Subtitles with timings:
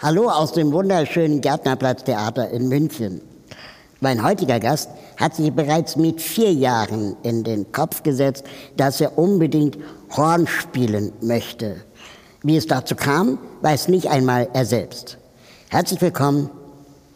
[0.00, 3.20] Hallo aus dem wunderschönen Gärtnerplatztheater in München.
[3.98, 8.44] Mein heutiger Gast hat sich bereits mit vier Jahren in den Kopf gesetzt,
[8.76, 9.76] dass er unbedingt
[10.16, 11.78] Horn spielen möchte.
[12.44, 15.18] Wie es dazu kam, weiß nicht einmal er selbst.
[15.68, 16.48] Herzlich willkommen,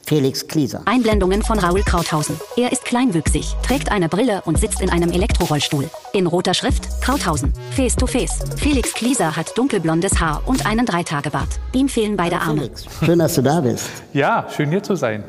[0.07, 0.83] Felix Klieser.
[0.85, 2.39] Einblendungen von Raoul Krauthausen.
[2.57, 5.89] Er ist kleinwüchsig, trägt eine Brille und sitzt in einem Elektrorollstuhl.
[6.13, 7.53] In roter Schrift Krauthausen.
[7.71, 8.41] Face to face.
[8.57, 11.49] Felix Klieser hat dunkelblondes Haar und einen Dreitagebart.
[11.73, 12.63] Ihm fehlen beide Arme.
[12.63, 13.89] Felix, schön, dass du da bist.
[14.13, 15.25] Ja, schön hier zu sein.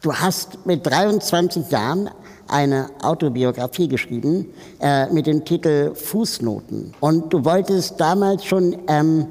[0.00, 2.10] Du hast mit 23 Jahren
[2.48, 4.46] eine Autobiografie geschrieben
[4.80, 6.94] äh, mit dem Titel Fußnoten.
[7.00, 9.26] Und du wolltest damals schon ähm,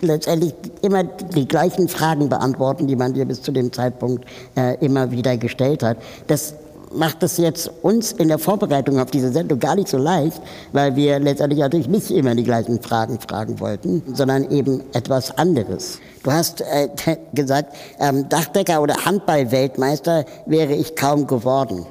[0.00, 4.24] letztendlich immer die gleichen Fragen beantworten, die man dir bis zu dem Zeitpunkt
[4.56, 5.98] äh, immer wieder gestellt hat.
[6.26, 6.54] Das
[6.92, 10.40] macht es jetzt uns in der Vorbereitung auf diese Sendung gar nicht so leicht,
[10.72, 15.98] weil wir letztendlich natürlich nicht immer die gleichen Fragen fragen wollten, sondern eben etwas anderes.
[16.22, 16.88] Du hast äh,
[17.34, 21.86] gesagt, ähm, Dachdecker oder Handball-Weltmeister wäre ich kaum geworden.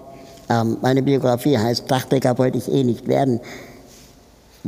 [0.49, 3.39] Ähm, meine Biografie heißt, Dachdecker wollte ich eh nicht werden.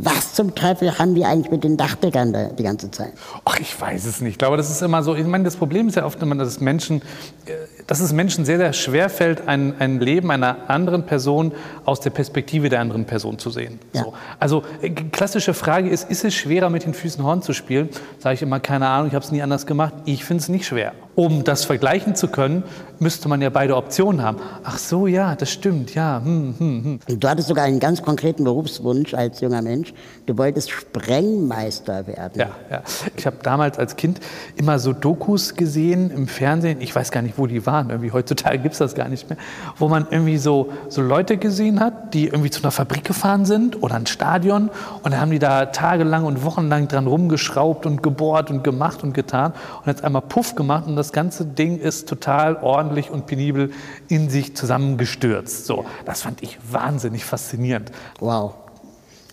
[0.04, 3.14] Was zum Teufel haben wir eigentlich mit den Dachdeckern da die ganze Zeit?
[3.46, 4.34] Ach, ich weiß es nicht.
[4.34, 5.16] Ich glaube, das ist immer so.
[5.16, 7.02] Ich meine, das Problem ist ja oft immer, dass Menschen,
[7.46, 7.52] äh,
[7.90, 11.54] dass es Menschen sehr, sehr schwer fällt, ein, ein Leben einer anderen Person
[11.86, 13.80] aus der Perspektive der anderen Person zu sehen.
[13.94, 14.04] Ja.
[14.04, 14.14] So.
[14.40, 17.90] Also äh, klassische Frage ist, ist es schwerer, mit den Füßen Horn zu spielen?
[18.20, 19.96] Sage ich immer, keine Ahnung, ich habe es nie anders gemacht.
[20.06, 20.94] Ich finde es nicht schwer.
[21.16, 22.64] Um das vergleichen zu können,
[23.00, 24.38] müsste man ja beide Optionen haben.
[24.64, 26.22] Ach so, ja, das stimmt, ja.
[26.24, 27.20] Hm, hm, hm.
[27.20, 29.94] Du hattest sogar einen ganz konkreten Berufswunsch als junger Mensch.
[30.28, 32.40] Du wolltest Sprengmeister werden.
[32.40, 32.84] Ja, ja.
[33.18, 34.20] Ich habe damals als Kind
[34.56, 36.80] immer so Dokus gesehen im Fernsehen.
[36.82, 37.79] Ich weiß gar nicht, wo die waren.
[37.88, 39.38] Irgendwie heutzutage gibt es das gar nicht mehr.
[39.78, 43.82] Wo man irgendwie so, so Leute gesehen hat, die irgendwie zu einer Fabrik gefahren sind
[43.82, 44.70] oder ein Stadion.
[45.04, 49.14] Und dann haben die da tagelang und wochenlang dran rumgeschraubt und gebohrt und gemacht und
[49.14, 49.54] getan.
[49.80, 53.72] Und jetzt einmal Puff gemacht und das ganze Ding ist total ordentlich und penibel
[54.08, 55.66] in sich zusammengestürzt.
[55.66, 57.92] So, das fand ich wahnsinnig faszinierend.
[58.20, 58.56] Wow.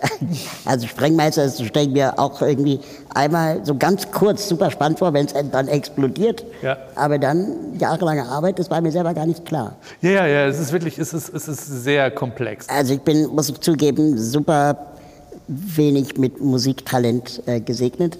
[0.65, 2.81] Also Sprengmeister, das stelle ich mir auch irgendwie
[3.15, 6.45] einmal so ganz kurz super spannend vor, wenn es dann explodiert.
[6.62, 6.77] Ja.
[6.95, 9.77] Aber dann jahrelange Arbeit, das war mir selber gar nicht klar.
[10.03, 12.69] Ja, ja, ja, es ist wirklich, es ist, es ist sehr komplex.
[12.69, 14.77] Also ich bin, muss ich zugeben, super
[15.49, 18.19] wenig mit Musiktalent äh, gesegnet.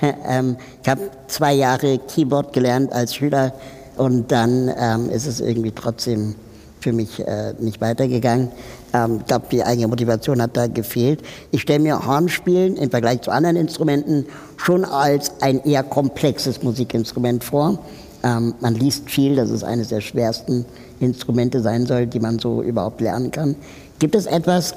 [0.28, 3.52] ähm, ich habe zwei Jahre Keyboard gelernt als Schüler
[3.96, 6.34] und dann ähm, ist es irgendwie trotzdem
[6.80, 8.50] für mich äh, nicht weitergegangen.
[8.92, 11.22] Ähm, ich glaube, die eigene Motivation hat da gefehlt.
[11.50, 14.26] Ich stelle mir Hornspielen im Vergleich zu anderen Instrumenten
[14.56, 17.78] schon als ein eher komplexes Musikinstrument vor.
[18.22, 20.64] Ähm, man liest viel, dass es eines der schwersten
[21.00, 23.56] Instrumente sein soll, die man so überhaupt lernen kann.
[23.98, 24.74] Gibt es etwas,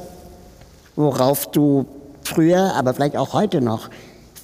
[0.95, 1.85] worauf du
[2.23, 3.89] früher, aber vielleicht auch heute noch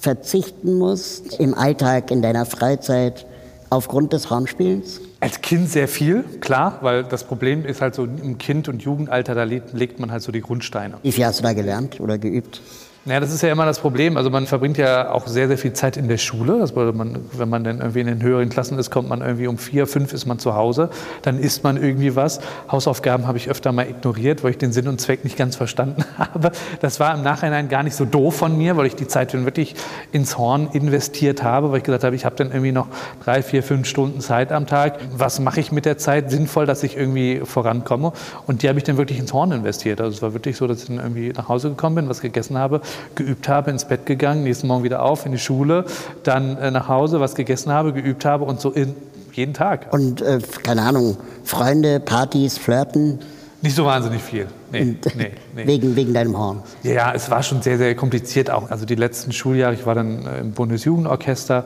[0.00, 3.26] verzichten musst im Alltag, in deiner Freizeit
[3.72, 5.00] aufgrund des Hornspielens?
[5.20, 9.34] Als Kind sehr viel, klar, weil das Problem ist halt so im Kind- und Jugendalter,
[9.34, 10.98] da legt, legt man halt so die Grundsteine.
[11.02, 12.60] Wie viel hast du da gelernt oder geübt?
[13.04, 14.16] Naja, das ist ja immer das Problem.
[14.16, 16.60] Also man verbringt ja auch sehr, sehr viel Zeit in der Schule.
[16.60, 19.48] Das bedeutet, man, wenn man dann irgendwie in den höheren Klassen ist, kommt man irgendwie
[19.48, 20.88] um vier, fünf ist man zu Hause.
[21.22, 22.38] Dann isst man irgendwie was.
[22.70, 26.04] Hausaufgaben habe ich öfter mal ignoriert, weil ich den Sinn und Zweck nicht ganz verstanden
[26.18, 26.52] habe.
[26.80, 29.46] Das war im Nachhinein gar nicht so doof von mir, weil ich die Zeit dann
[29.46, 29.74] wirklich
[30.12, 32.86] ins Horn investiert habe, weil ich gesagt habe, ich habe dann irgendwie noch
[33.24, 35.00] drei, vier, fünf Stunden Zeit am Tag.
[35.12, 38.12] Was mache ich mit der Zeit sinnvoll, dass ich irgendwie vorankomme?
[38.46, 40.00] Und die habe ich dann wirklich ins Horn investiert.
[40.00, 42.56] Also es war wirklich so, dass ich dann irgendwie nach Hause gekommen bin, was gegessen
[42.56, 42.80] habe,
[43.14, 45.84] geübt habe, ins Bett gegangen, nächsten Morgen wieder auf, in die Schule,
[46.22, 48.94] dann äh, nach Hause, was gegessen habe, geübt habe und so in,
[49.32, 49.92] jeden Tag.
[49.92, 53.20] Und äh, keine Ahnung, Freunde, Partys, Flirten?
[53.62, 54.48] Nicht so wahnsinnig viel.
[54.72, 55.66] Nee, nee, nee.
[55.66, 56.62] Wegen, wegen deinem Horn?
[56.82, 58.70] Ja, es war schon sehr, sehr kompliziert auch.
[58.70, 61.64] Also die letzten Schuljahre, ich war dann äh, im Bundesjugendorchester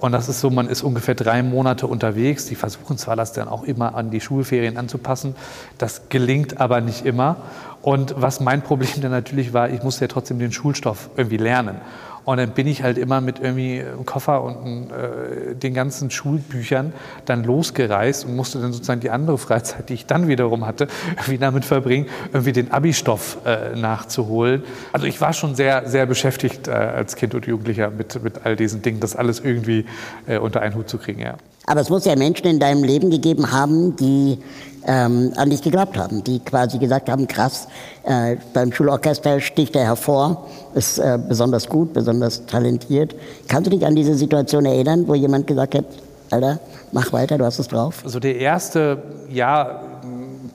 [0.00, 2.46] und das ist so, man ist ungefähr drei Monate unterwegs.
[2.46, 5.34] Die versuchen zwar das dann auch immer an die Schulferien anzupassen,
[5.76, 7.36] das gelingt aber nicht immer.
[7.84, 11.76] Und was mein Problem dann natürlich war, ich musste ja trotzdem den Schulstoff irgendwie lernen.
[12.24, 16.94] Und dann bin ich halt immer mit irgendwie einem Koffer und äh, den ganzen Schulbüchern
[17.26, 21.36] dann losgereist und musste dann sozusagen die andere Freizeit, die ich dann wiederum hatte, irgendwie
[21.36, 24.62] damit verbringen, irgendwie den Abi-Stoff äh, nachzuholen.
[24.94, 28.56] Also ich war schon sehr, sehr beschäftigt äh, als Kind und Jugendlicher mit, mit all
[28.56, 29.84] diesen Dingen, das alles irgendwie
[30.26, 31.34] äh, unter einen Hut zu kriegen, ja.
[31.66, 34.38] Aber es muss ja Menschen in deinem Leben gegeben haben, die
[34.86, 37.68] ähm, an dich geglaubt haben, die quasi gesagt haben, krass,
[38.04, 43.14] äh, beim Schulorchester sticht er hervor, ist äh, besonders gut, besonders talentiert.
[43.48, 45.86] Kannst du dich an diese Situation erinnern, wo jemand gesagt hat,
[46.30, 46.58] Alter,
[46.92, 48.02] mach weiter, du hast es drauf?
[48.04, 49.80] Also der erste, ja,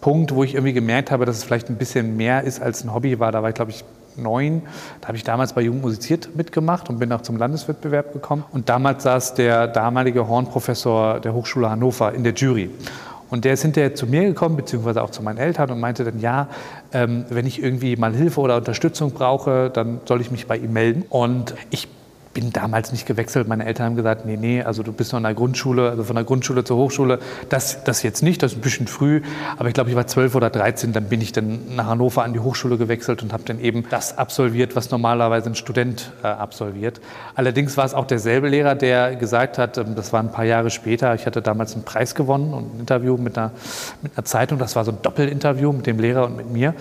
[0.02, 2.94] Punkt, wo ich irgendwie gemerkt habe, dass es vielleicht ein bisschen mehr ist als ein
[2.94, 3.84] Hobby war, da war ich, glaube ich,
[4.16, 4.64] neun.
[5.02, 8.44] Da habe ich damals bei Jugend musiziert mitgemacht und bin auch zum Landeswettbewerb gekommen.
[8.52, 12.70] Und damals saß der damalige Hornprofessor der Hochschule Hannover in der Jury.
[13.30, 16.20] Und der ist hinterher zu mir gekommen, beziehungsweise auch zu meinen Eltern und meinte dann,
[16.20, 16.48] ja,
[16.94, 20.74] ähm, wenn ich irgendwie mal Hilfe oder Unterstützung brauche, dann soll ich mich bei ihm
[20.74, 21.04] melden.
[21.10, 21.88] Und ich
[22.40, 23.50] bin damals nicht gewechselt.
[23.50, 26.16] Meine Eltern haben gesagt, nee, nee, also du bist noch in der Grundschule, also von
[26.16, 27.20] der Grundschule zur Hochschule,
[27.50, 29.22] das, das jetzt nicht, das ist ein bisschen früh.
[29.58, 32.32] Aber ich glaube, ich war zwölf oder dreizehn, dann bin ich dann nach Hannover an
[32.32, 37.02] die Hochschule gewechselt und habe dann eben das absolviert, was normalerweise ein Student äh, absolviert.
[37.36, 40.70] Allerdings war es auch derselbe Lehrer, der gesagt hat, ähm, das war ein paar Jahre
[40.70, 43.52] später, ich hatte damals einen Preis gewonnen und ein Interview mit einer,
[44.02, 46.74] mit einer Zeitung, das war so ein Doppelinterview mit dem Lehrer und mit mir.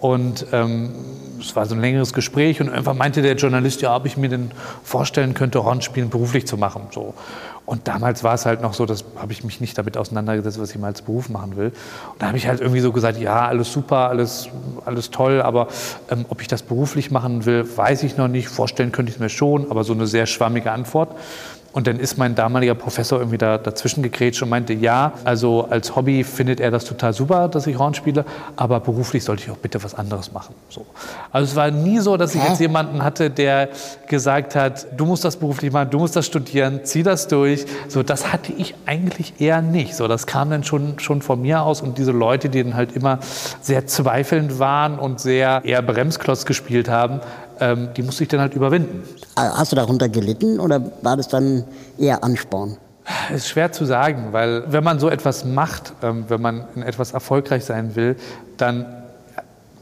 [0.00, 0.92] Und ähm,
[1.40, 4.28] es war so ein längeres Gespräch und irgendwann meinte der Journalist, ja, ob ich mir
[4.28, 4.50] denn
[4.82, 6.88] vorstellen könnte, Hornspielen beruflich zu machen.
[6.90, 7.14] So.
[7.66, 10.70] Und damals war es halt noch so, das habe ich mich nicht damit auseinandergesetzt, was
[10.70, 11.68] ich mal als Beruf machen will.
[12.12, 14.48] Und da habe ich halt irgendwie so gesagt, ja, alles super, alles,
[14.84, 15.68] alles toll, aber
[16.10, 18.48] ähm, ob ich das beruflich machen will, weiß ich noch nicht.
[18.48, 21.16] Vorstellen könnte ich es mir schon, aber so eine sehr schwammige Antwort.
[21.74, 25.96] Und dann ist mein damaliger Professor irgendwie da dazwischen gegrätscht und meinte, ja, also als
[25.96, 28.24] Hobby findet er das total super, dass ich Horn spiele,
[28.54, 30.54] aber beruflich sollte ich auch bitte was anderes machen.
[30.68, 30.86] So.
[31.32, 33.70] Also es war nie so, dass ich jetzt jemanden hatte, der
[34.06, 37.66] gesagt hat, du musst das beruflich machen, du musst das studieren, zieh das durch.
[37.88, 39.96] So, das hatte ich eigentlich eher nicht.
[39.96, 42.92] So, das kam dann schon, schon von mir aus und diese Leute, die dann halt
[42.92, 43.18] immer
[43.60, 47.18] sehr zweifelnd waren und sehr eher Bremsklotz gespielt haben,
[47.60, 49.02] ähm, die musste ich dann halt überwinden.
[49.36, 51.64] Hast du darunter gelitten oder war das dann
[51.98, 52.76] eher Ansporn?
[53.30, 56.82] Es ist schwer zu sagen, weil wenn man so etwas macht, ähm, wenn man in
[56.82, 58.16] etwas erfolgreich sein will,
[58.56, 58.86] dann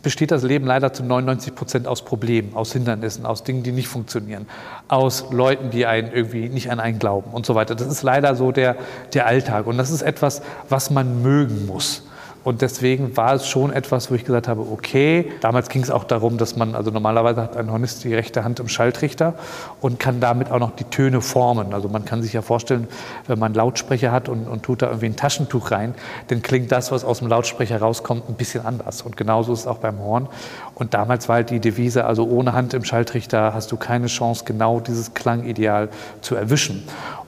[0.03, 3.89] besteht das Leben leider zu 99 Prozent aus Problemen, aus Hindernissen, aus Dingen, die nicht
[3.89, 4.47] funktionieren,
[4.89, 7.75] aus Leuten, die einen irgendwie nicht an einen glauben und so weiter.
[7.75, 8.77] Das ist leider so der,
[9.15, 12.03] der Alltag und das ist etwas, was man mögen muss.
[12.45, 16.05] Und deswegen war es schon etwas, wo ich gesagt habe, okay, damals ging es auch
[16.05, 19.35] darum, dass man, also normalerweise hat ein Hornist die rechte Hand im Schaltrichter
[19.81, 21.73] und kann damit auch noch die Töne formen.
[21.73, 22.89] Also man kann sich ja vorstellen,
[23.27, 25.95] wenn man Lautsprecher hat und, und tut da irgendwie ein Taschentuch rein,
[26.29, 29.03] dann klingt das, was aus dem Lautsprecher rauskommt, ein bisschen anders.
[29.03, 30.29] Und genauso ist es auch beim Horn.
[30.75, 34.45] Und damals war halt die Devise, also ohne Hand im Schaltrichter hast du keine Chance,
[34.45, 35.91] genau dieses Klangideal
[36.23, 36.83] zu erwischen.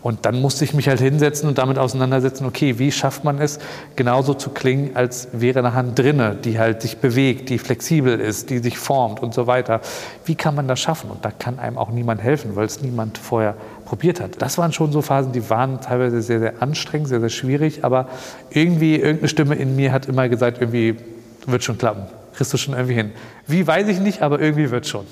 [0.04, 3.58] Und dann musste ich mich halt hinsetzen und damit auseinandersetzen, okay, wie schafft man es,
[3.96, 8.48] genauso zu klingen, als wäre eine Hand drinne, die halt sich bewegt, die flexibel ist,
[8.48, 9.82] die sich formt und so weiter.
[10.24, 11.10] Wie kann man das schaffen?
[11.10, 13.54] Und da kann einem auch niemand helfen, weil es niemand vorher
[13.84, 14.40] probiert hat.
[14.40, 18.08] Das waren schon so Phasen, die waren teilweise sehr, sehr anstrengend, sehr, sehr schwierig, aber
[18.48, 20.96] irgendwie, irgendeine Stimme in mir hat immer gesagt, irgendwie
[21.46, 22.06] wird schon klappen.
[22.34, 23.12] Kriegst du schon irgendwie hin.
[23.46, 25.04] Wie, weiß ich nicht, aber irgendwie wird schon.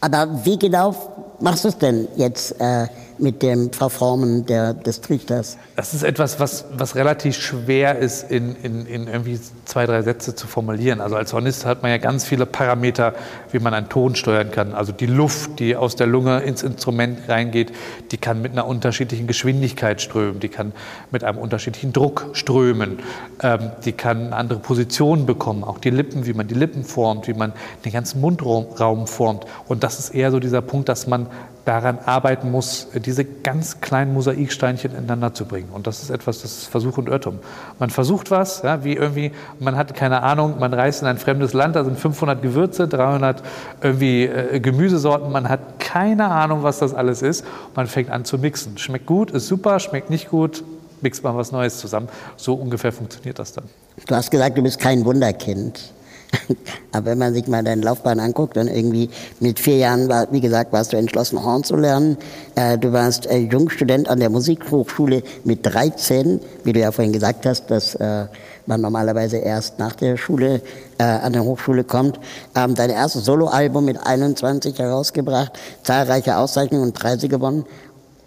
[0.00, 0.94] Aber wie genau
[1.40, 2.60] machst du es denn jetzt?
[2.60, 2.86] Äh
[3.22, 5.56] mit dem Verformen der, des Trichters?
[5.76, 10.34] Das ist etwas, was, was relativ schwer ist, in, in, in irgendwie zwei, drei Sätze
[10.34, 11.00] zu formulieren.
[11.00, 13.14] Also als Hornist hat man ja ganz viele Parameter,
[13.52, 14.74] wie man einen Ton steuern kann.
[14.74, 17.72] Also die Luft, die aus der Lunge ins Instrument reingeht,
[18.10, 20.72] die kann mit einer unterschiedlichen Geschwindigkeit strömen, die kann
[21.10, 22.98] mit einem unterschiedlichen Druck strömen,
[23.42, 27.28] ähm, die kann eine andere Position bekommen, auch die Lippen, wie man die Lippen formt,
[27.28, 27.52] wie man
[27.84, 29.44] den ganzen Mundraum formt.
[29.68, 31.28] Und das ist eher so dieser Punkt, dass man
[31.64, 35.68] daran arbeiten muss, diese ganz kleinen Mosaiksteinchen ineinander zu bringen.
[35.72, 37.38] Und das ist etwas, das ist Versuch und Irrtum.
[37.78, 41.52] Man versucht was, ja, wie irgendwie, man hat keine Ahnung, man reist in ein fremdes
[41.52, 43.42] Land, da sind 500 Gewürze, 300
[43.80, 47.44] irgendwie äh, Gemüsesorten, man hat keine Ahnung, was das alles ist.
[47.76, 48.78] Man fängt an zu mixen.
[48.78, 50.64] Schmeckt gut, ist super, schmeckt nicht gut,
[51.00, 52.08] mixt man was Neues zusammen.
[52.36, 53.64] So ungefähr funktioniert das dann.
[54.06, 55.92] Du hast gesagt, du bist kein Wunderkind.
[56.92, 59.10] Aber wenn man sich mal deine Laufbahn anguckt, dann irgendwie
[59.40, 62.16] mit vier Jahren, war, wie gesagt, warst du entschlossen, Horn zu lernen.
[62.54, 67.46] Äh, du warst äh, Jungstudent an der Musikhochschule mit 13, wie du ja vorhin gesagt
[67.46, 68.26] hast, dass äh,
[68.66, 70.62] man normalerweise erst nach der Schule
[70.98, 72.18] äh, an der Hochschule kommt.
[72.54, 77.64] Ähm, dein erstes Soloalbum mit 21 herausgebracht, zahlreiche Auszeichnungen und Preise gewonnen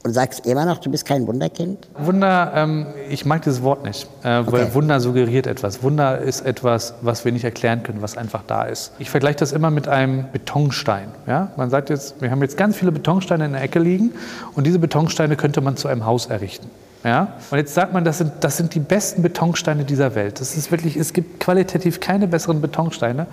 [0.05, 1.88] und sagst immer noch, du bist kein Wunderkind?
[1.97, 4.51] Wunder, ähm, ich mag dieses Wort nicht, äh, okay.
[4.51, 5.81] weil Wunder suggeriert etwas.
[5.81, 8.91] Wunder ist etwas, was wir nicht erklären können, was einfach da ist.
[9.00, 11.07] Ich vergleiche das immer mit einem Betonstein.
[11.25, 11.51] Ja?
[11.57, 14.12] Man sagt jetzt, wir haben jetzt ganz viele Betonsteine in der Ecke liegen
[14.53, 16.69] und diese Betonsteine könnte man zu einem Haus errichten.
[17.03, 17.33] Ja?
[17.50, 20.39] Und jetzt sagt man, das sind, das sind die besten Betonsteine dieser Welt.
[20.39, 23.25] Das ist wirklich, es gibt qualitativ keine besseren Betonsteine.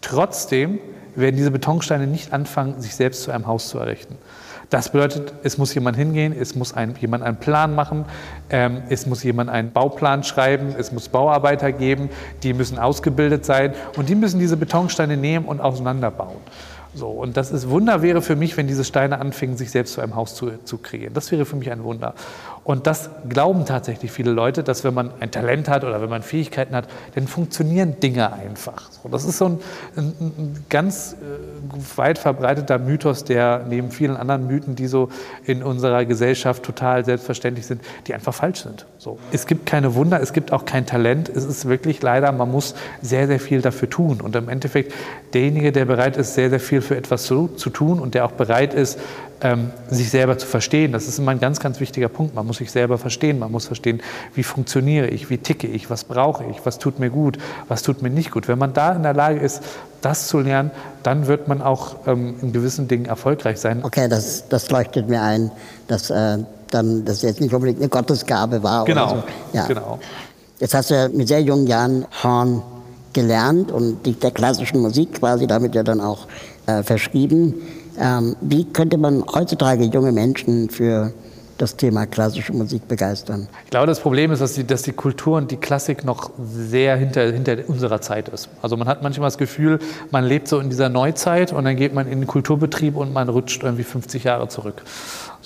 [0.00, 0.80] Trotzdem
[1.14, 4.16] werden diese Betonsteine nicht anfangen, sich selbst zu einem Haus zu errichten.
[4.70, 8.04] Das bedeutet, es muss jemand hingehen, es muss ein, jemand einen Plan machen,
[8.50, 12.10] ähm, es muss jemand einen Bauplan schreiben, es muss Bauarbeiter geben,
[12.42, 16.38] die müssen ausgebildet sein und die müssen diese Betonsteine nehmen und auseinanderbauen.
[16.96, 20.00] So, und das ist Wunder wäre für mich, wenn diese Steine anfingen, sich selbst zu
[20.00, 21.12] einem Haus zu, zu kreieren.
[21.12, 22.14] Das wäre für mich ein Wunder.
[22.64, 26.22] Und das glauben tatsächlich viele Leute, dass wenn man ein Talent hat oder wenn man
[26.22, 28.90] Fähigkeiten hat, dann funktionieren Dinge einfach.
[28.90, 29.58] So, das ist so ein,
[29.94, 35.10] ein, ein ganz äh, weit verbreiteter Mythos, der neben vielen anderen Mythen, die so
[35.44, 38.86] in unserer Gesellschaft total selbstverständlich sind, die einfach falsch sind.
[38.98, 39.18] So.
[39.32, 41.28] Es gibt keine Wunder, es gibt auch kein Talent.
[41.28, 44.20] Es ist wirklich leider, man muss sehr, sehr viel dafür tun.
[44.20, 44.92] Und im Endeffekt
[45.34, 48.32] derjenige, der bereit ist, sehr, sehr viel für etwas zu, zu tun und der auch
[48.32, 48.98] bereit ist,
[49.42, 50.92] ähm, sich selber zu verstehen.
[50.92, 52.34] Das ist immer ein ganz, ganz wichtiger Punkt.
[52.34, 53.38] Man muss sich selber verstehen.
[53.38, 54.00] Man muss verstehen,
[54.34, 57.38] wie funktioniere ich, wie ticke ich, was brauche ich, was tut mir gut,
[57.68, 58.48] was tut mir nicht gut.
[58.48, 59.62] Wenn man da in der Lage ist,
[60.00, 60.70] das zu lernen,
[61.02, 63.84] dann wird man auch ähm, in gewissen Dingen erfolgreich sein.
[63.84, 65.50] Okay, das, das leuchtet mir ein,
[65.88, 66.38] dass äh,
[66.70, 68.84] dann das jetzt nicht unbedingt eine Gottesgabe war.
[68.84, 69.24] Genau, so.
[69.52, 69.66] ja.
[69.66, 69.98] genau.
[70.58, 72.62] Jetzt hast du ja mit sehr jungen Jahren Horn
[73.16, 76.26] gelernt und dich der klassischen Musik quasi damit ja dann auch
[76.66, 77.54] äh, verschrieben.
[77.98, 81.12] Ähm, wie könnte man heutzutage junge Menschen für
[81.58, 83.48] das Thema klassische Musik begeistern?
[83.64, 86.96] Ich glaube, das Problem ist, dass die, dass die Kultur und die Klassik noch sehr
[86.96, 88.48] hinter, hinter unserer Zeit ist.
[88.62, 89.78] Also man hat manchmal das Gefühl,
[90.10, 93.28] man lebt so in dieser Neuzeit und dann geht man in den Kulturbetrieb und man
[93.28, 94.82] rutscht irgendwie 50 Jahre zurück.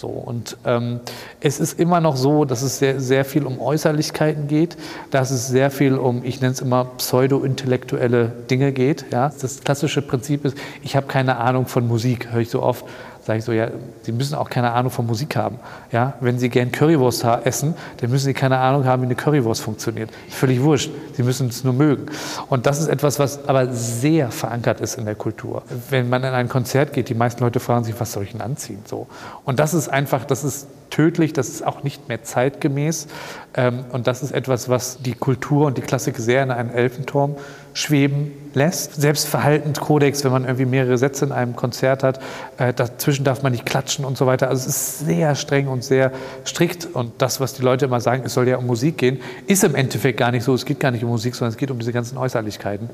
[0.01, 1.01] So, und ähm,
[1.41, 4.79] es ist immer noch so, dass es sehr, sehr viel um Äußerlichkeiten geht,
[5.11, 9.05] dass es sehr viel um, ich nenne es immer pseudo-intellektuelle Dinge geht.
[9.13, 9.31] Ja?
[9.41, 12.87] Das klassische Prinzip ist, ich habe keine Ahnung von Musik, höre ich so oft
[13.31, 13.69] sage ich so, ja,
[14.03, 15.61] Sie müssen auch keine Ahnung von Musik haben.
[15.93, 16.15] Ja?
[16.21, 20.11] Wenn Sie gern Currywurst essen, dann müssen Sie keine Ahnung haben, wie eine Currywurst funktioniert.
[20.29, 20.91] Völlig wurscht.
[21.13, 22.07] Sie müssen es nur mögen.
[22.49, 25.63] Und das ist etwas, was aber sehr verankert ist in der Kultur.
[25.91, 28.41] Wenn man in ein Konzert geht, die meisten Leute fragen sich, was soll ich denn
[28.41, 28.81] anziehen?
[28.85, 29.07] So.
[29.45, 33.07] Und das ist einfach, das ist tödlich, das ist auch nicht mehr zeitgemäß.
[33.55, 37.37] Ähm, und das ist etwas, was die Kultur und die Klassik sehr in einen Elfenturm
[37.73, 39.01] schweben lässt.
[39.01, 42.21] Selbst Verhaltenskodex, wenn man irgendwie mehrere Sätze in einem Konzert hat,
[42.59, 44.49] äh, dazwischen darf man nicht klatschen und so weiter.
[44.49, 46.11] Also es ist sehr streng und sehr
[46.45, 46.89] strikt.
[46.93, 49.75] Und das, was die Leute immer sagen, es soll ja um Musik gehen, ist im
[49.75, 50.55] Endeffekt gar nicht so.
[50.55, 52.91] Es geht gar nicht um Musik, sondern es geht um diese ganzen Äußerlichkeiten.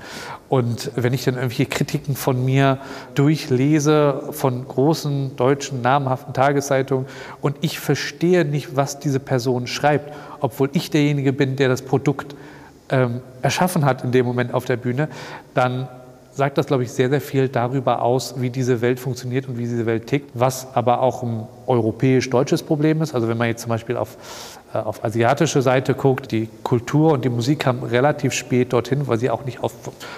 [0.48, 2.78] Und wenn ich dann irgendwelche Kritiken von mir
[3.14, 7.06] durchlese, von großen deutschen namhaften Tageszeitungen,
[7.40, 12.34] und ich verstehe nicht, was diese Person schreibt, obwohl ich derjenige bin, der das Produkt
[12.90, 15.08] ähm, erschaffen hat in dem Moment auf der Bühne,
[15.54, 15.88] dann
[16.36, 19.62] sagt das, glaube ich, sehr, sehr viel darüber aus, wie diese Welt funktioniert und wie
[19.62, 23.14] diese Welt tickt, was aber auch ein europäisch-deutsches Problem ist.
[23.14, 24.18] Also wenn man jetzt zum Beispiel auf
[24.72, 29.30] auf asiatische Seite guckt, die Kultur und die Musik kam relativ spät dorthin, weil sie
[29.30, 29.72] auch nicht auf,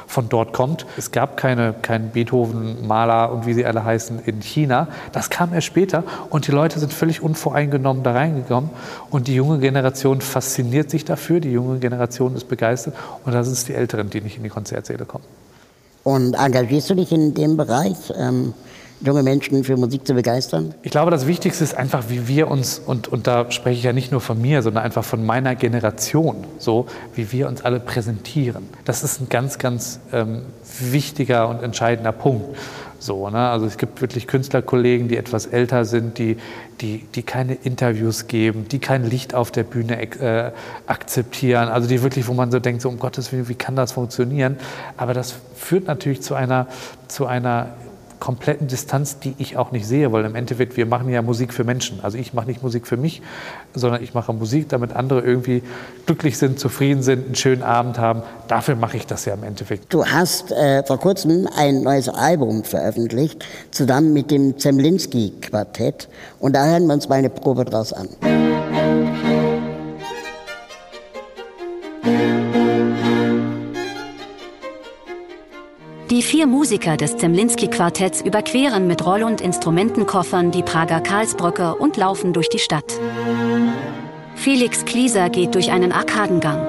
[0.07, 0.87] von dort kommt.
[0.97, 4.89] Es gab keine, keinen Beethoven, Maler und wie sie alle heißen in China.
[5.13, 8.71] Das kam erst später und die Leute sind völlig unvoreingenommen da reingekommen
[9.11, 13.53] und die junge Generation fasziniert sich dafür, die junge Generation ist begeistert und da sind
[13.53, 15.25] es die Älteren, die nicht in die Konzertsäle kommen.
[16.05, 18.13] Und engagierst du dich in dem Bereich?
[18.17, 18.55] Ähm
[19.01, 20.75] junge Menschen für Musik zu begeistern?
[20.83, 23.93] Ich glaube, das Wichtigste ist einfach, wie wir uns, und, und da spreche ich ja
[23.93, 28.69] nicht nur von mir, sondern einfach von meiner Generation, so wie wir uns alle präsentieren.
[28.85, 30.43] Das ist ein ganz, ganz ähm,
[30.81, 32.57] wichtiger und entscheidender Punkt.
[33.01, 33.49] So, ne?
[33.49, 36.37] Also es gibt wirklich Künstlerkollegen, die etwas älter sind, die,
[36.81, 40.51] die, die keine Interviews geben, die kein Licht auf der Bühne äh,
[40.87, 41.69] akzeptieren.
[41.69, 44.57] Also die wirklich, wo man so denkt, so um Gottes Willen, wie kann das funktionieren?
[44.97, 46.67] Aber das führt natürlich zu einer,
[47.07, 47.69] zu einer
[48.21, 51.65] kompletten Distanz, die ich auch nicht sehe, weil im Endeffekt, wir machen ja Musik für
[51.65, 52.01] Menschen.
[52.03, 53.23] Also ich mache nicht Musik für mich,
[53.75, 55.63] sondern ich mache Musik, damit andere irgendwie
[56.07, 58.23] glücklich sind, zufrieden sind, einen schönen Abend haben.
[58.49, 59.93] Dafür mache ich das ja im Endeffekt.
[59.93, 66.09] Du hast äh, vor kurzem ein neues Album veröffentlicht, zusammen mit dem Zemlinski-Quartett.
[66.39, 68.09] Und da hören wir uns mal eine Probe draus an.
[76.11, 82.33] Die vier Musiker des Zemlinski-Quartetts überqueren mit Roll- und Instrumentenkoffern die Prager Karlsbrücke und laufen
[82.33, 82.99] durch die Stadt.
[84.35, 86.67] Felix Klieser geht durch einen Arkadengang.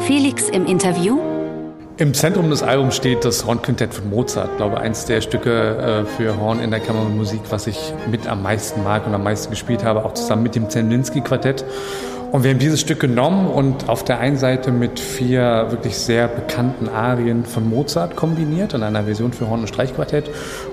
[0.00, 1.18] Felix im Interview.
[1.98, 4.48] Im Zentrum des Albums steht das Hornquintett von Mozart.
[4.52, 8.42] Ich glaube, eins der Stücke äh, für Horn in der Kammermusik, was ich mit am
[8.42, 11.66] meisten mag und am meisten gespielt habe, auch zusammen mit dem Zemlinski-Quartett.
[12.32, 16.28] Und wir haben dieses Stück genommen und auf der einen Seite mit vier wirklich sehr
[16.28, 20.30] bekannten Arien von Mozart kombiniert, in einer Version für Horn- und Streichquartett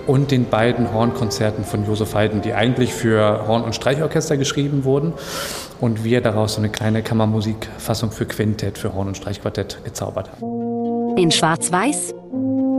[0.07, 5.13] und den beiden Hornkonzerten von Josef Haydn, die eigentlich für Horn- und Streichorchester geschrieben wurden
[5.79, 11.17] und wir daraus so eine kleine Kammermusikfassung für Quintett, für Horn- und Streichquartett gezaubert haben.
[11.17, 12.15] In Schwarz-Weiß.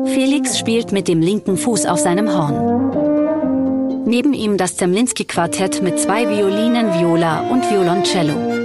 [0.06, 4.04] Felix spielt mit dem linken Fuß auf seinem Horn.
[4.06, 8.63] Neben ihm das Zemlinski-Quartett mit zwei Violinen, Viola und Violoncello.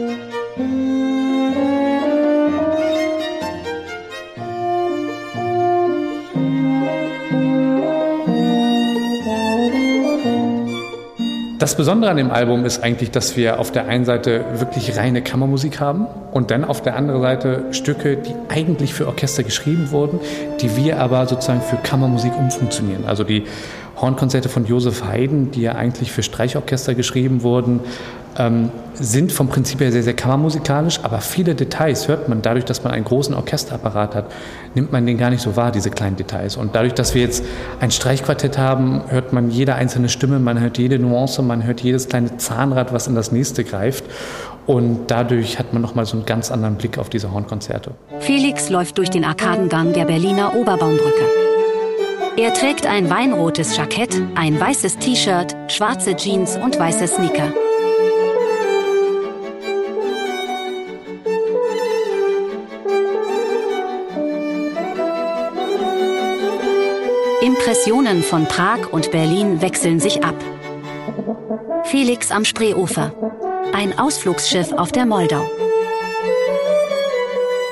[11.60, 15.22] Das Besondere an dem Album ist eigentlich, dass wir auf der einen Seite wirklich reine
[15.22, 20.22] Kammermusik haben und dann auf der anderen Seite Stücke, die eigentlich für Orchester geschrieben wurden,
[20.62, 23.04] die wir aber sozusagen für Kammermusik umfunktionieren.
[23.06, 23.44] Also die
[24.00, 27.82] Hornkonzerte von Josef Haydn, die ja eigentlich für Streichorchester geschrieben wurden,
[28.38, 32.84] ähm, sind vom Prinzip her sehr, sehr kammermusikalisch, aber viele Details hört man dadurch, dass
[32.84, 34.26] man einen großen Orchesterapparat hat,
[34.76, 36.58] nimmt man den gar nicht so wahr, diese kleinen Details.
[36.58, 37.44] Und dadurch, dass wir jetzt
[37.80, 42.08] ein Streichquartett haben, hört man jede einzelne Stimme, man hört jede Nuance, man hört jedes
[42.08, 44.04] kleine Zahnrad, was in das nächste greift.
[44.66, 47.92] Und dadurch hat man nochmal so einen ganz anderen Blick auf diese Hornkonzerte.
[48.20, 51.26] Felix läuft durch den Arkadengang der Berliner Oberbaumbrücke.
[52.38, 57.52] Er trägt ein weinrotes Jackett, ein weißes T-Shirt, schwarze Jeans und weiße Sneaker.
[67.60, 70.36] Impressionen von Prag und Berlin wechseln sich ab.
[71.84, 73.12] Felix am Spreeufer.
[73.74, 75.46] Ein Ausflugsschiff auf der Moldau.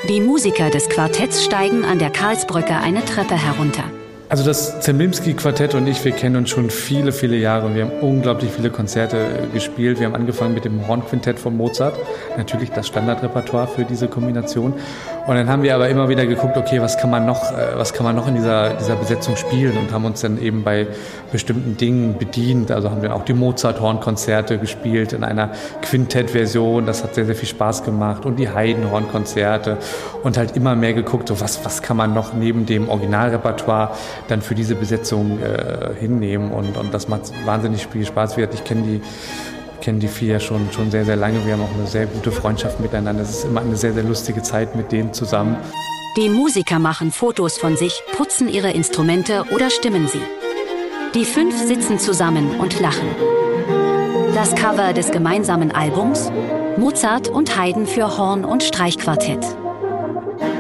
[0.09, 3.85] Die Musiker des Quartetts steigen an der Karlsbrücke eine Treppe herunter.
[4.29, 7.73] Also das Zemlimski-Quartett und ich, wir kennen uns schon viele, viele Jahre.
[7.73, 9.99] Wir haben unglaublich viele Konzerte äh, gespielt.
[10.01, 11.97] Wir haben angefangen mit dem Hornquintett von Mozart.
[12.35, 14.73] Natürlich das Standardrepertoire für diese Kombination.
[15.27, 17.93] Und dann haben wir aber immer wieder geguckt, okay, was kann man noch, äh, was
[17.93, 20.87] kann man noch in dieser, dieser Besetzung spielen und haben uns dann eben bei
[21.33, 22.71] bestimmten Dingen bedient.
[22.71, 26.85] Also haben wir auch die Mozart-Hornkonzerte gespielt in einer Quintett-Version.
[26.85, 28.25] Das hat sehr, sehr viel Spaß gemacht.
[28.25, 29.77] Und die Haydn-Hornkonzerte.
[30.23, 33.91] Und halt immer mehr geguckt, so was, was kann man noch neben dem Originalrepertoire
[34.29, 36.51] dann für diese Besetzung äh, hinnehmen.
[36.51, 38.37] Und, und das macht wahnsinnig viel Spaß.
[38.37, 39.01] Ich kenne die
[39.81, 41.45] kenne die vier schon, schon sehr, sehr lange.
[41.45, 43.23] Wir haben auch eine sehr gute Freundschaft miteinander.
[43.23, 45.57] Es ist immer eine sehr, sehr lustige Zeit mit denen zusammen.
[46.17, 50.21] Die Musiker machen Fotos von sich, putzen ihre Instrumente oder stimmen sie.
[51.13, 53.09] Die fünf sitzen zusammen und lachen.
[54.33, 56.31] Das Cover des gemeinsamen Albums
[56.77, 59.43] Mozart und Haydn für Horn- und Streichquartett.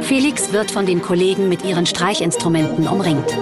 [0.01, 3.37] Felix wird von den Kollegen mit ihren Streichinstrumenten umringt.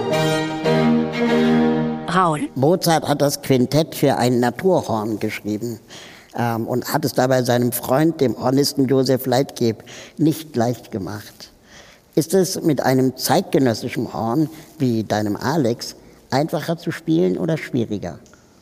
[2.16, 2.48] Raul.
[2.54, 5.80] Mozart hat das Quintett für ein Naturhorn geschrieben
[6.34, 9.84] ähm, und hat es dabei seinem Freund, dem Hornisten Josef Leitgeb,
[10.16, 11.50] nicht leicht gemacht.
[12.14, 15.94] Ist es mit einem zeitgenössischen Horn wie deinem Alex
[16.30, 18.18] einfacher zu spielen oder schwieriger?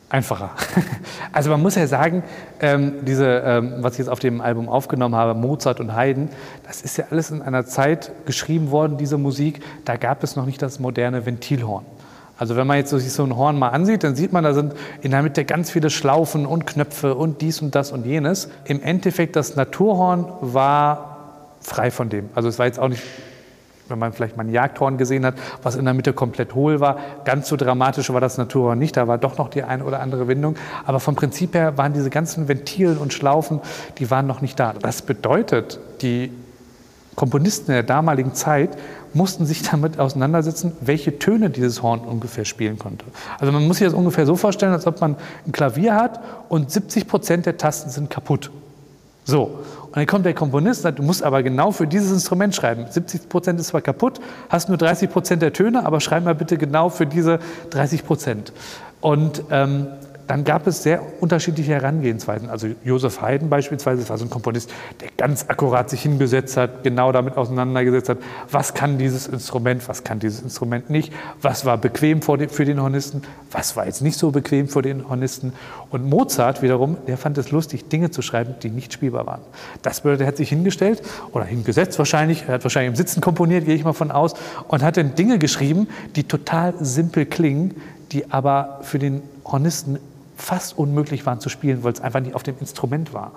[0.09, 0.51] Einfacher.
[1.31, 2.23] Also man muss ja sagen,
[2.61, 6.29] ähm, diese, ähm, was ich jetzt auf dem Album aufgenommen habe, Mozart und Haydn,
[6.65, 10.45] das ist ja alles in einer Zeit geschrieben worden, diese Musik, da gab es noch
[10.45, 11.85] nicht das moderne Ventilhorn.
[12.37, 14.73] Also wenn man jetzt sich so ein Horn mal ansieht, dann sieht man, da sind
[15.01, 18.49] in der Mitte ganz viele Schlaufen und Knöpfe und dies und das und jenes.
[18.65, 22.29] Im Endeffekt, das Naturhorn war frei von dem.
[22.35, 23.01] Also es war jetzt auch nicht
[23.87, 26.97] wenn man vielleicht mal ein Jagdhorn gesehen hat, was in der Mitte komplett hohl war.
[27.23, 30.27] Ganz so dramatisch war das Naturhorn nicht, da war doch noch die eine oder andere
[30.27, 30.55] Windung.
[30.85, 33.61] Aber vom Prinzip her waren diese ganzen Ventilen und Schlaufen,
[33.97, 34.73] die waren noch nicht da.
[34.73, 36.31] Das bedeutet, die
[37.15, 38.71] Komponisten der damaligen Zeit
[39.15, 43.05] mussten sich damit auseinandersetzen, welche Töne dieses Horn ungefähr spielen konnte.
[43.39, 45.15] Also man muss sich das ungefähr so vorstellen, als ob man
[45.47, 48.51] ein Klavier hat und 70 Prozent der Tasten sind kaputt.
[49.23, 52.53] So, und dann kommt der Komponist und sagt, du musst aber genau für dieses Instrument
[52.53, 52.85] schreiben.
[52.89, 56.57] 70 Prozent ist zwar kaputt, hast nur 30 Prozent der Töne, aber schreib mal bitte
[56.57, 57.39] genau für diese
[57.71, 58.53] 30 Prozent.
[59.01, 59.87] Und ähm,
[60.27, 62.49] dann gab es sehr unterschiedliche Herangehensweisen.
[62.49, 67.11] Also Josef Haydn beispielsweise war so ein Komponist, der ganz akkurat sich hingesetzt hat, genau
[67.11, 68.17] damit auseinandergesetzt hat,
[68.49, 73.21] was kann dieses Instrument, was kann dieses Instrument nicht, was war bequem für den Hornisten,
[73.51, 75.53] was war jetzt nicht so bequem für den Hornisten.
[75.91, 79.41] Und Mozart wiederum, der fand es lustig, Dinge zu schreiben, die nicht spielbar waren.
[79.81, 83.65] Das bedeutet, er hat sich hingestellt oder hingesetzt wahrscheinlich, er hat wahrscheinlich im Sitzen komponiert,
[83.65, 84.33] gehe ich mal von aus,
[84.67, 87.75] und hat dann Dinge geschrieben, die total simpel klingen,
[88.11, 89.99] die aber für den Hornisten
[90.35, 93.31] fast unmöglich waren zu spielen, weil es einfach nicht auf dem Instrument war.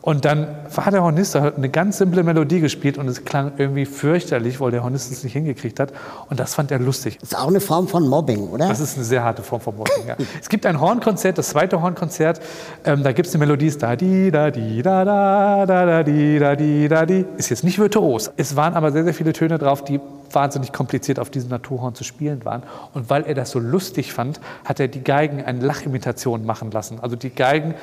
[0.00, 3.84] Und dann war der Hornist, hat eine ganz simple Melodie gespielt und es klang irgendwie
[3.84, 5.92] fürchterlich, weil der Hornist es nicht hingekriegt hat.
[6.30, 7.18] Und das fand er lustig.
[7.20, 8.68] Das ist auch eine Form von Mobbing, oder?
[8.68, 10.16] Das ist eine sehr harte Form von Mobbing, ja.
[10.40, 12.40] es gibt ein Hornkonzert, das zweite Hornkonzert,
[12.84, 16.02] ähm, da gibt es eine Melodie, ist da, di, da, di, da, da, da, da,
[16.02, 17.24] di, da, di, da, di.
[17.36, 18.30] Ist jetzt nicht virtuos.
[18.36, 20.00] Es waren aber sehr, sehr viele Töne drauf, die
[20.32, 22.62] wahnsinnig kompliziert auf diesem Naturhorn zu spielen waren.
[22.94, 26.98] Und weil er das so lustig fand, hat er die Geigen eine Lachimitation machen lassen.
[27.00, 27.74] Also die Geigen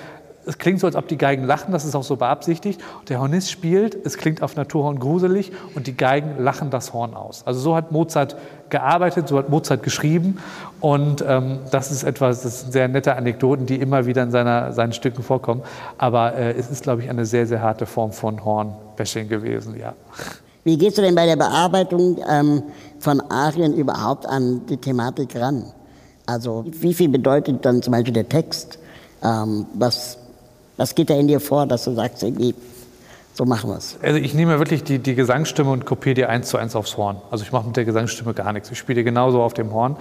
[0.45, 2.79] es klingt so, als ob die Geigen lachen, das ist auch so beabsichtigt.
[3.09, 7.45] Der Hornist spielt, es klingt auf Naturhorn gruselig und die Geigen lachen das Horn aus.
[7.45, 8.35] Also so hat Mozart
[8.69, 10.37] gearbeitet, so hat Mozart geschrieben
[10.81, 14.71] und ähm, das ist etwas, das sind sehr nette Anekdoten, die immer wieder in seiner,
[14.73, 15.61] seinen Stücken vorkommen.
[15.97, 19.93] Aber äh, es ist, glaube ich, eine sehr, sehr harte Form von Hornbashing gewesen, ja.
[20.65, 22.63] Wie gehst du denn bei der Bearbeitung ähm,
[22.99, 25.71] von Arien überhaupt an die Thematik ran?
[26.25, 28.79] Also wie viel bedeutet dann zum Beispiel der Text?
[29.23, 30.17] Ähm, was,
[30.75, 32.55] was geht da in dir vor, dass du sagst, irgendwie,
[33.35, 33.97] so machen wir es.
[34.01, 37.17] Also ich nehme wirklich die, die Gesangsstimme und kopiere die eins zu eins aufs Horn.
[37.29, 38.71] Also ich mache mit der Gesangsstimme gar nichts.
[38.71, 39.97] Ich spiele genauso auf dem Horn.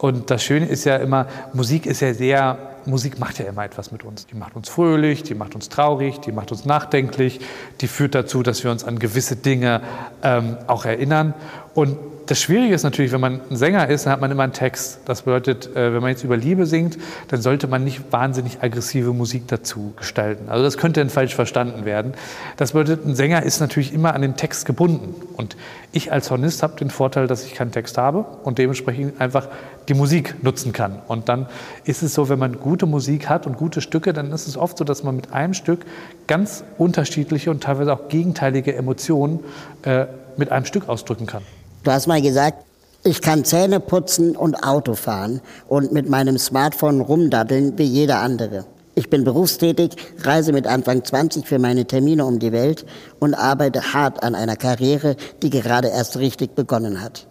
[0.00, 3.92] Und das Schöne ist ja immer, Musik ist ja sehr, Musik macht ja immer etwas
[3.92, 4.26] mit uns.
[4.26, 7.40] Die macht uns fröhlich, die macht uns traurig, die macht uns nachdenklich,
[7.82, 9.82] die führt dazu, dass wir uns an gewisse Dinge
[10.22, 11.34] ähm, auch erinnern.
[11.74, 11.98] Und
[12.30, 15.00] das Schwierige ist natürlich, wenn man ein Sänger ist, dann hat man immer einen Text.
[15.04, 19.12] Das bedeutet, äh, wenn man jetzt über Liebe singt, dann sollte man nicht wahnsinnig aggressive
[19.12, 20.48] Musik dazu gestalten.
[20.48, 22.14] Also das könnte dann falsch verstanden werden.
[22.56, 25.12] Das bedeutet, ein Sänger ist natürlich immer an den Text gebunden.
[25.36, 25.56] Und
[25.90, 29.48] ich als Hornist habe den Vorteil, dass ich keinen Text habe und dementsprechend einfach
[29.88, 31.00] die Musik nutzen kann.
[31.08, 31.48] Und dann
[31.82, 34.78] ist es so, wenn man gute Musik hat und gute Stücke, dann ist es oft
[34.78, 35.80] so, dass man mit einem Stück
[36.28, 39.40] ganz unterschiedliche und teilweise auch gegenteilige Emotionen
[39.82, 41.42] äh, mit einem Stück ausdrücken kann.
[41.82, 42.66] Du hast mal gesagt,
[43.04, 48.66] ich kann Zähne putzen und Auto fahren und mit meinem Smartphone rumdaddeln wie jeder andere.
[48.94, 52.84] Ich bin berufstätig, reise mit Anfang 20 für meine Termine um die Welt
[53.18, 57.26] und arbeite hart an einer Karriere, die gerade erst richtig begonnen hat.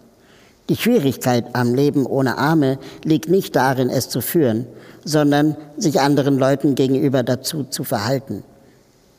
[0.68, 4.66] Die Schwierigkeit am Leben ohne Arme liegt nicht darin, es zu führen,
[5.04, 8.42] sondern sich anderen Leuten gegenüber dazu zu verhalten.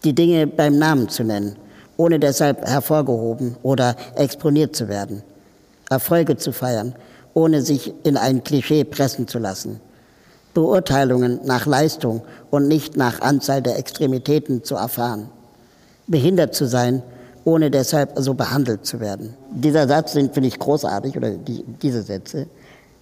[0.03, 1.55] Die Dinge beim Namen zu nennen
[2.01, 5.21] ohne deshalb hervorgehoben oder exponiert zu werden.
[5.91, 6.95] Erfolge zu feiern,
[7.35, 9.79] ohne sich in ein Klischee pressen zu lassen.
[10.55, 15.29] Beurteilungen nach Leistung und nicht nach Anzahl der Extremitäten zu erfahren.
[16.07, 17.03] Behindert zu sein,
[17.45, 19.35] ohne deshalb so behandelt zu werden.
[19.51, 22.47] Dieser Satz finde ich großartig, oder die, diese Sätze,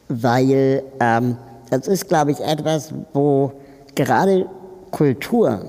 [0.09, 1.37] weil ähm,
[1.69, 3.53] das ist, glaube ich, etwas, wo
[3.95, 4.45] gerade
[4.91, 5.61] Kultur,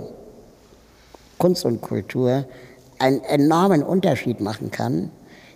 [1.38, 2.44] Kunst und Kultur
[3.00, 5.10] einen enormen Unterschied machen kann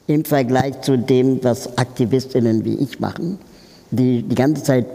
[0.07, 3.39] im Vergleich zu dem, was Aktivistinnen wie ich machen,
[3.91, 4.87] die die ganze Zeit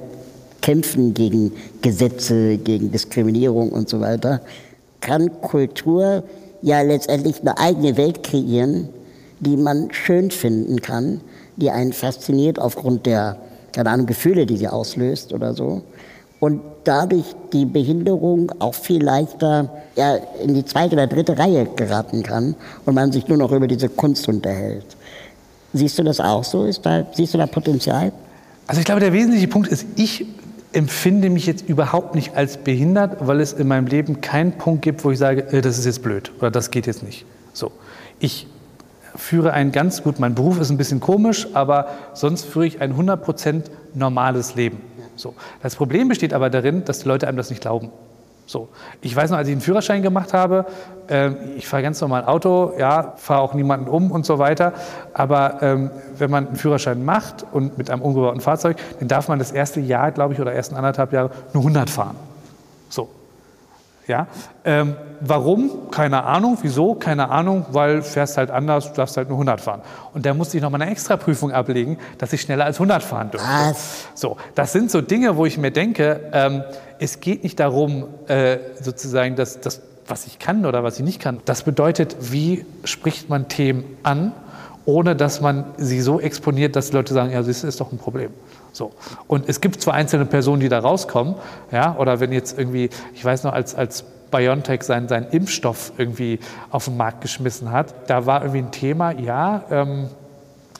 [0.61, 4.41] kämpfen gegen Gesetze, gegen Diskriminierung und so weiter,
[5.01, 6.23] kann Kultur
[6.61, 8.89] ja letztendlich eine eigene Welt kreieren,
[9.39, 11.21] die man schön finden kann,
[11.55, 13.37] die einen fasziniert aufgrund der,
[13.71, 15.81] keine Ahnung, Gefühle, die sie auslöst oder so
[16.39, 22.23] und dadurch die Behinderung auch viel leichter ja, in die zweite oder dritte Reihe geraten
[22.23, 24.85] kann und man sich nur noch über diese Kunst unterhält.
[25.73, 26.65] Siehst du das auch so?
[26.65, 28.11] Ist da, siehst du da Potenzial?
[28.67, 30.25] Also ich glaube, der wesentliche Punkt ist, ich
[30.73, 35.03] empfinde mich jetzt überhaupt nicht als behindert, weil es in meinem Leben keinen Punkt gibt,
[35.03, 37.25] wo ich sage, äh, das ist jetzt blöd oder das geht jetzt nicht.
[37.53, 37.71] So,
[38.19, 38.47] ich
[39.15, 42.95] führe ein ganz gut, mein Beruf ist ein bisschen komisch, aber sonst führe ich ein
[42.95, 43.63] 100%
[43.95, 44.81] normales Leben.
[45.19, 45.35] So.
[45.61, 47.91] Das Problem besteht aber darin, dass die Leute einem das nicht glauben.
[48.45, 48.69] So.
[49.01, 50.65] Ich weiß noch, als ich einen Führerschein gemacht habe,
[51.07, 54.73] äh, ich fahre ganz normal Auto, ja, fahre auch niemanden um und so weiter.
[55.13, 59.37] Aber ähm, wenn man einen Führerschein macht und mit einem umgebauten Fahrzeug, dann darf man
[59.37, 62.15] das erste Jahr, glaube ich, oder ersten anderthalb Jahre nur 100 fahren.
[64.09, 64.27] Ja?
[64.65, 65.91] Ähm, warum?
[65.91, 66.57] Keine Ahnung.
[66.61, 66.95] Wieso?
[66.95, 69.81] Keine Ahnung, weil fährst halt anders, du darfst halt nur 100 fahren.
[70.13, 73.31] Und da musste ich noch mal eine Extraprüfung ablegen, dass ich schneller als 100 fahren
[73.31, 73.47] durfte.
[73.47, 74.07] Was?
[74.15, 76.63] So, das sind so Dinge, wo ich mir denke, ähm,
[76.97, 81.21] es geht nicht darum, äh, sozusagen, dass das, was ich kann oder was ich nicht
[81.21, 81.39] kann.
[81.45, 84.33] Das bedeutet, wie spricht man Themen an,
[84.85, 87.99] ohne dass man sie so exponiert, dass die Leute sagen, ja, das ist doch ein
[87.99, 88.31] Problem.
[88.71, 88.91] So.
[89.27, 91.35] Und es gibt zwar einzelne Personen, die da rauskommen,
[91.71, 96.39] ja, oder wenn jetzt irgendwie, ich weiß noch, als, als BioNTech seinen, seinen Impfstoff irgendwie
[96.69, 100.09] auf den Markt geschmissen hat, da war irgendwie ein Thema, ja, ähm,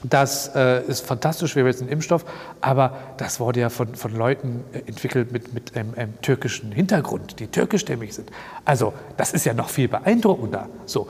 [0.02, 2.24] das äh, ist fantastisch, wir haben jetzt einen Impfstoff,
[2.62, 7.38] aber das wurde ja von, von Leuten äh, entwickelt mit, mit einem, einem, türkischen Hintergrund,
[7.38, 8.30] die türkischstämmig sind.
[8.64, 10.68] Also das ist ja noch viel beeindruckender.
[10.86, 11.08] So,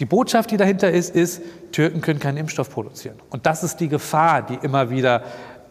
[0.00, 1.40] die Botschaft, die dahinter ist, ist,
[1.70, 3.14] Türken können keinen Impfstoff produzieren.
[3.30, 5.22] Und das ist die Gefahr, die immer wieder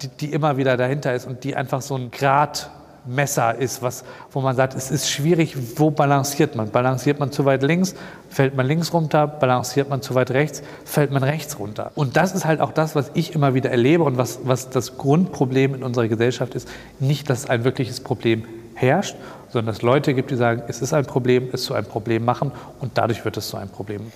[0.02, 4.42] die, die immer wieder dahinter ist und die einfach so ein Gradmesser ist, was, wo
[4.42, 6.70] man sagt, es ist schwierig, wo balanciert man?
[6.70, 7.96] Balanciert man zu weit links,
[8.30, 11.92] fällt man links runter, balanciert man zu weit rechts, fällt man rechts runter.
[11.96, 14.98] Und das ist halt auch das, was ich immer wieder erlebe und was, was das
[14.98, 16.68] Grundproblem in unserer Gesellschaft ist.
[17.00, 19.16] Nicht, dass ein wirkliches Problem herrscht,
[19.50, 22.52] sondern dass Leute gibt, die sagen, es ist ein Problem, es zu einem Problem machen
[22.80, 24.12] und dadurch wird es zu einem Problem.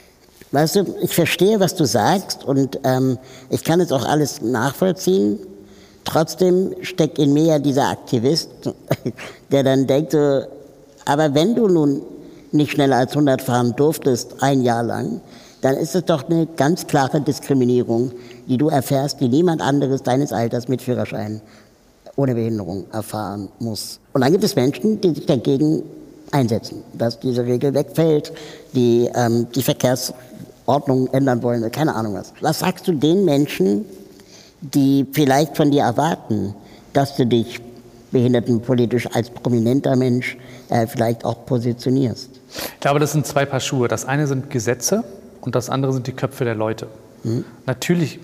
[0.51, 3.17] Weißt du, ich verstehe, was du sagst und ähm,
[3.49, 5.39] ich kann es auch alles nachvollziehen.
[6.05, 8.49] Trotzdem steckt in mir ja dieser Aktivist,
[9.51, 10.43] der dann denkt so,
[11.05, 12.01] aber wenn du nun
[12.51, 15.21] nicht schneller als 100 fahren durftest, ein Jahr lang,
[15.61, 18.11] dann ist es doch eine ganz klare Diskriminierung,
[18.47, 21.41] die du erfährst, die niemand anderes deines Alters mit Führerschein
[22.15, 23.99] ohne Behinderung erfahren muss.
[24.13, 25.83] Und dann gibt es Menschen, die sich dagegen
[26.31, 28.31] einsetzen, dass diese Regel wegfällt,
[28.73, 32.33] die ähm, die Verkehrsordnung ändern wollen, keine Ahnung was.
[32.41, 33.85] Was sagst du den Menschen,
[34.61, 36.55] die vielleicht von dir erwarten,
[36.93, 37.59] dass du dich
[38.11, 40.37] behindertenpolitisch als prominenter Mensch
[40.69, 42.29] äh, vielleicht auch positionierst.
[42.75, 43.87] Ich glaube, das sind zwei Paar Schuhe.
[43.87, 45.03] Das eine sind Gesetze
[45.41, 46.87] und das andere sind die Köpfe der Leute.
[47.23, 47.43] Mhm.
[47.65, 48.19] Natürlich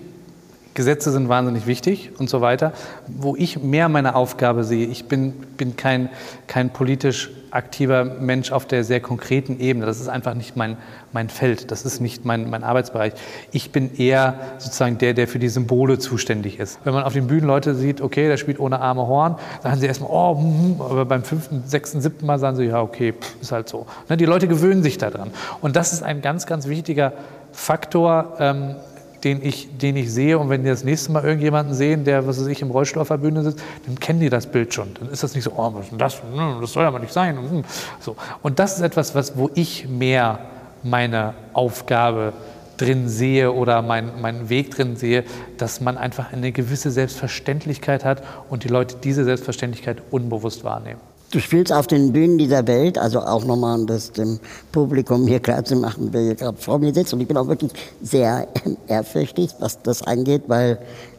[0.74, 2.72] Gesetze sind wahnsinnig wichtig und so weiter.
[3.06, 6.08] Wo ich mehr meine Aufgabe sehe, ich bin, bin kein,
[6.46, 9.84] kein politisch aktiver Mensch auf der sehr konkreten Ebene.
[9.84, 10.78] Das ist einfach nicht mein,
[11.12, 13.12] mein Feld, das ist nicht mein, mein Arbeitsbereich.
[13.50, 16.78] Ich bin eher sozusagen der, der für die Symbole zuständig ist.
[16.84, 19.86] Wenn man auf den Bühnen Leute sieht, okay, der spielt ohne Arme Horn, sagen sie
[19.86, 23.68] erstmal, oh, hm, aber beim fünften, sechsten, siebten Mal sagen sie, ja, okay, ist halt
[23.68, 23.86] so.
[24.08, 25.30] Ne, die Leute gewöhnen sich daran.
[25.60, 27.12] Und das ist ein ganz, ganz wichtiger
[27.52, 28.76] Faktor, ähm,
[29.24, 30.38] den ich, den ich sehe.
[30.38, 33.08] Und wenn die das nächste Mal irgendjemanden sehen, der, was weiß ich, im Rollstuhl auf
[33.08, 34.94] der Bühne sitzt, dann kennen die das Bild schon.
[34.94, 36.22] Dann ist das nicht so, oh, was ist denn das?
[36.22, 37.36] Hm, das soll aber nicht sein.
[37.36, 37.64] Hm,
[38.00, 38.16] so.
[38.42, 40.40] Und das ist etwas, was, wo ich mehr
[40.82, 42.32] meine Aufgabe
[42.76, 45.24] drin sehe oder meinen mein Weg drin sehe,
[45.56, 51.00] dass man einfach eine gewisse Selbstverständlichkeit hat und die Leute diese Selbstverständlichkeit unbewusst wahrnehmen.
[51.32, 54.38] Du spielst auf den Bühnen dieser Welt, also auch nochmal, um das dem
[54.70, 57.14] Publikum hier klar zu machen, wer hier gerade vor mir sitzt.
[57.14, 58.48] Und ich bin auch wirklich sehr
[58.86, 60.78] ehrfürchtig, was das angeht, weil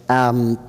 [0.10, 0.60] ähm,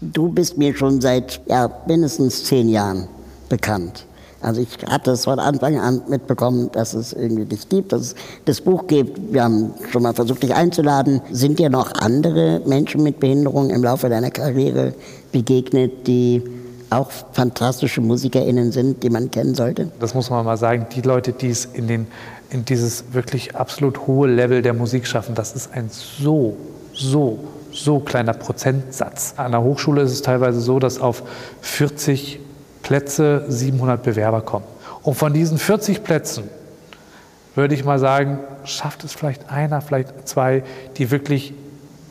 [0.00, 3.08] du bist mir schon seit ja, mindestens zehn Jahren
[3.48, 4.06] bekannt.
[4.40, 8.14] Also ich hatte es von Anfang an mitbekommen, dass es irgendwie dich gibt, dass es
[8.44, 9.32] das Buch gibt.
[9.32, 11.20] Wir haben schon mal versucht, dich einzuladen.
[11.32, 14.94] Sind dir noch andere Menschen mit Behinderung im Laufe deiner Karriere
[15.32, 16.44] begegnet, die
[16.90, 19.90] auch fantastische MusikerInnen sind, die man kennen sollte?
[20.00, 20.86] Das muss man mal sagen.
[20.94, 22.06] Die Leute, die es in, den,
[22.50, 26.56] in dieses wirklich absolut hohe Level der Musik schaffen, das ist ein so,
[26.94, 27.38] so,
[27.72, 29.34] so kleiner Prozentsatz.
[29.36, 31.22] An der Hochschule ist es teilweise so, dass auf
[31.60, 32.40] 40
[32.82, 34.64] Plätze 700 Bewerber kommen.
[35.02, 36.44] Und von diesen 40 Plätzen
[37.54, 40.62] würde ich mal sagen, schafft es vielleicht einer, vielleicht zwei,
[40.96, 41.52] die wirklich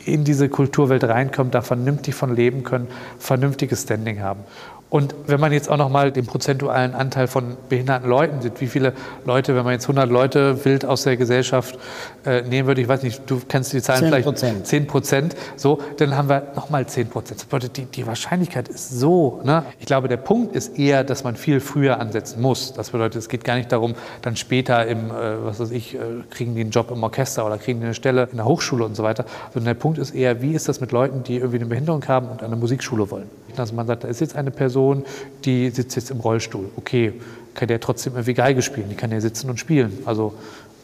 [0.04, 4.40] in diese Kulturwelt reinkommen, da vernünftig von leben können, vernünftiges Standing haben.
[4.90, 8.66] Und wenn man jetzt auch noch mal den prozentualen Anteil von behinderten Leuten sieht, wie
[8.66, 8.94] viele
[9.26, 11.78] Leute, wenn man jetzt 100 Leute wild aus der Gesellschaft
[12.24, 15.78] äh, nehmen würde, ich weiß nicht, du kennst die Zahlen 10 vielleicht 10 Prozent, so,
[15.98, 17.46] dann haben wir noch mal 10 Prozent.
[17.76, 19.40] Die, die Wahrscheinlichkeit ist so.
[19.44, 19.64] Ne?
[19.78, 22.72] Ich glaube, der Punkt ist eher, dass man viel früher ansetzen muss.
[22.72, 25.98] Das bedeutet, es geht gar nicht darum, dann später im, äh, was weiß ich, äh,
[26.30, 28.96] kriegen die einen Job im Orchester oder kriegen die eine Stelle in der Hochschule und
[28.96, 31.66] so weiter, sondern der Punkt ist eher, wie ist das mit Leuten, die irgendwie eine
[31.66, 33.28] Behinderung haben und eine Musikschule wollen.
[33.60, 35.04] Also man sagt, da ist jetzt eine Person,
[35.44, 36.70] die sitzt jetzt im Rollstuhl.
[36.76, 37.14] Okay,
[37.54, 39.98] kann der trotzdem irgendwie Geige spielen, die kann ja sitzen und spielen.
[40.04, 40.34] Also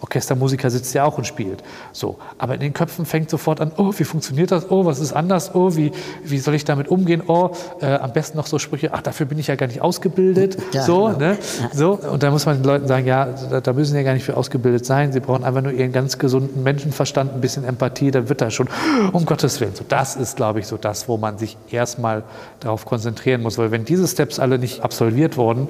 [0.01, 1.63] Orchestermusiker sitzt ja auch und spielt.
[1.93, 2.19] So.
[2.37, 4.71] Aber in den Köpfen fängt sofort an, oh, wie funktioniert das?
[4.71, 5.55] Oh, was ist anders?
[5.55, 7.23] Oh, wie, wie soll ich damit umgehen?
[7.27, 10.59] Oh, äh, am besten noch so Sprüche, ach, dafür bin ich ja gar nicht ausgebildet.
[10.73, 11.19] Ja, so, genau.
[11.19, 11.39] ne?
[11.73, 11.93] so.
[11.93, 14.25] Und da muss man den Leuten sagen, ja, da, da, müssen sie ja gar nicht
[14.25, 15.13] für ausgebildet sein.
[15.13, 18.69] Sie brauchen einfach nur ihren ganz gesunden Menschenverstand, ein bisschen Empathie, dann wird das schon,
[19.13, 19.75] um Gottes Willen.
[19.75, 22.25] So, das ist, glaube ich, so das, wo man sich erstmal
[22.61, 23.57] darauf konzentrieren muss.
[23.57, 25.69] Weil wenn diese Steps alle nicht absolviert wurden,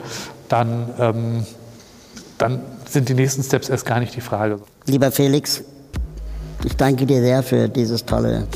[0.49, 1.47] dann, ähm,
[2.39, 2.61] dann
[2.95, 4.59] sind die nächsten Steps erst gar nicht die Frage.
[4.87, 5.63] Lieber Felix,
[6.65, 8.47] ich danke dir sehr für dieses tolle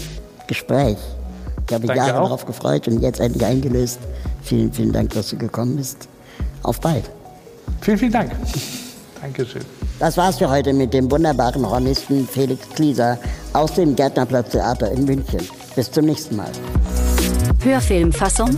[0.47, 0.97] Gespräch.
[1.67, 3.99] Ich habe mich Jahre darauf gefreut und jetzt endlich eingelöst.
[4.43, 6.09] Vielen, vielen Dank, dass du gekommen bist.
[6.63, 7.11] Auf bald.
[7.83, 8.31] Vielen, vielen Dank.
[9.21, 9.63] Dankeschön.
[9.99, 13.19] Das war's für heute mit dem wunderbaren Hornisten Felix Klieser
[13.53, 15.41] aus dem Gärtnerplatz Theater in München.
[15.75, 16.51] Bis zum nächsten Mal.
[17.63, 18.57] Hörfilmfassung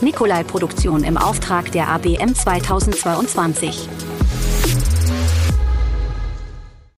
[0.00, 3.88] Nikolai Produktion im Auftrag der ABM 2022.